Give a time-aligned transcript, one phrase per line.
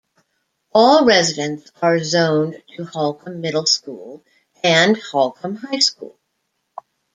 [0.73, 4.23] All residents are zoned to Holcomb Middle School
[4.63, 6.17] and Holcomb High School.